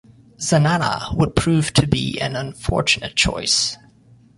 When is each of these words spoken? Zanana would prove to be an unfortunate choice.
Zanana 0.39 1.15
would 1.15 1.35
prove 1.35 1.73
to 1.73 1.85
be 1.85 2.19
an 2.19 2.35
unfortunate 2.35 3.15
choice. 3.15 3.77